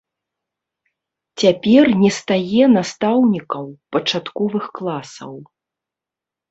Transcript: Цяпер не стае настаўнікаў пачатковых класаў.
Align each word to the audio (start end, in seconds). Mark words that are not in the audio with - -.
Цяпер 1.43 1.83
не 2.03 2.11
стае 2.19 2.63
настаўнікаў 2.77 3.65
пачатковых 3.97 4.63
класаў. 4.81 5.33